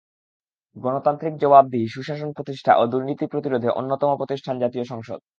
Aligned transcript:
গণতান্ত্রিক 0.75 1.33
জবাবদিহি, 1.37 1.87
সুশাসন 1.87 2.29
প্রতিষ্ঠা 2.33 2.71
ও 2.77 2.83
দুর্নীতি 2.87 3.25
প্রতিরোধে 3.27 3.69
অন্যতম 3.79 4.09
প্রতিষ্ঠান 4.17 4.55
জাতীয় 4.59 4.85
সংসদ। 4.85 5.19